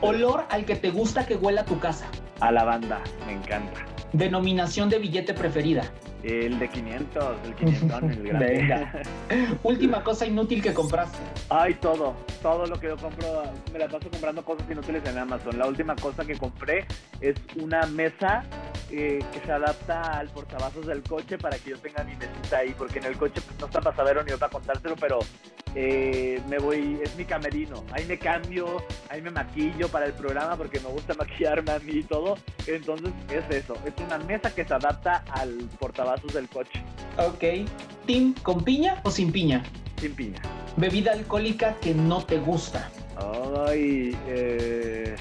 [0.00, 2.06] Olor al que te gusta que huela tu casa.
[2.40, 3.84] A lavanda, me encanta.
[4.12, 5.82] Denominación de billete preferida.
[6.22, 8.46] El de 500, el 500, el grande.
[8.46, 9.02] Venga.
[9.62, 11.18] Última cosa inútil que compraste.
[11.48, 13.42] Ay, todo, todo lo que yo compro,
[13.72, 15.58] me la paso comprando cosas inútiles en Amazon.
[15.58, 16.86] La última cosa que compré
[17.20, 18.44] es una mesa
[18.90, 22.74] eh, que se adapta al portavasos del coche para que yo tenga mi mesita ahí,
[22.76, 25.18] porque en el coche pues, no está para saber ni yo para contárselo, pero
[25.74, 27.84] eh, me voy, es mi camerino.
[27.92, 31.92] Ahí me cambio, ahí me maquillo para el programa porque me gusta maquillarme a mí
[31.94, 32.36] y todo.
[32.66, 36.82] Entonces es eso, es una mesa que se adapta al portavasos del coche.
[37.18, 37.68] Ok.
[38.06, 39.62] ¿Team con piña o sin piña?
[40.00, 40.40] Sin piña.
[40.76, 42.90] Bebida alcohólica que no te gusta.
[43.66, 45.14] Ay, eh,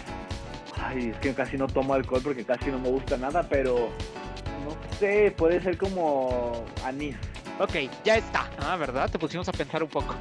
[0.81, 3.89] ay, es que casi no tomo alcohol porque casi no me gusta nada, pero
[4.65, 7.15] no sé, puede ser como anís.
[7.61, 8.49] Ok, ya está.
[8.57, 9.11] Ah, ¿verdad?
[9.11, 10.15] Te pusimos a pensar un poco.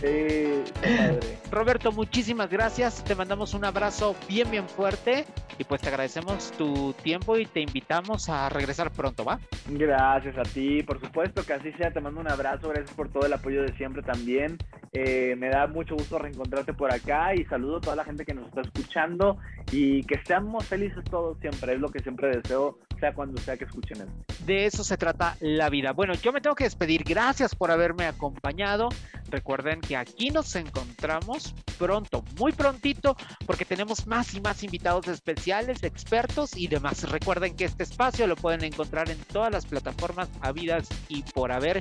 [0.00, 1.38] Sí, padre.
[1.50, 3.02] Roberto, muchísimas gracias.
[3.04, 5.24] Te mandamos un abrazo bien, bien fuerte.
[5.58, 9.38] Y pues te agradecemos tu tiempo y te invitamos a regresar pronto, ¿va?
[9.66, 13.24] Gracias a ti, por supuesto que así sea, te mando un abrazo, gracias por todo
[13.24, 14.58] el apoyo de siempre también.
[14.92, 18.34] Eh, me da mucho gusto reencontrarte por acá y saludo a toda la gente que
[18.34, 19.38] nos está escuchando
[19.70, 22.78] y que seamos felices todos siempre, es lo que siempre deseo,
[23.10, 24.44] cuando sea que escuchen esto.
[24.46, 25.92] De eso se trata la vida.
[25.92, 27.02] Bueno, yo me tengo que despedir.
[27.02, 28.88] Gracias por haberme acompañado.
[29.28, 35.82] Recuerden que aquí nos encontramos pronto, muy prontito, porque tenemos más y más invitados especiales,
[35.82, 37.10] expertos y demás.
[37.10, 41.80] Recuerden que este espacio lo pueden encontrar en todas las plataformas habidas y por haber.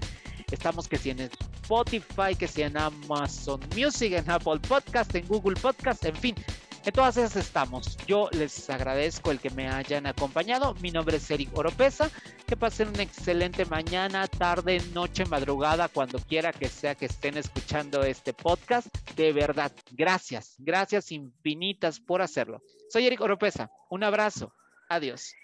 [0.51, 5.59] Estamos que si en Spotify, que si en Amazon Music, en Apple Podcast, en Google
[5.59, 6.35] Podcast, en fin.
[6.83, 7.95] En todas esas estamos.
[8.07, 10.73] Yo les agradezco el que me hayan acompañado.
[10.81, 12.09] Mi nombre es Eric Oropesa.
[12.47, 18.03] Que pasen una excelente mañana, tarde, noche, madrugada, cuando quiera que sea que estén escuchando
[18.03, 18.87] este podcast.
[19.15, 22.63] De verdad, gracias, gracias infinitas por hacerlo.
[22.89, 23.69] Soy Eric Oropesa.
[23.89, 24.51] Un abrazo.
[24.89, 25.35] Adiós.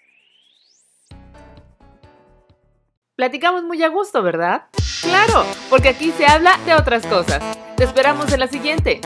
[3.14, 4.66] Platicamos muy a gusto, ¿verdad?
[5.02, 7.58] Claro, porque aquí se habla de otras cosas.
[7.76, 9.00] Te esperamos en la siguiente.